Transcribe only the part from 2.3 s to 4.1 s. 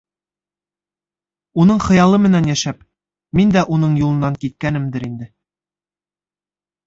йәшәп, мин дә уның